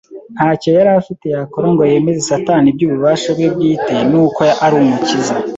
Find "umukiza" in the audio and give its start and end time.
4.83-5.33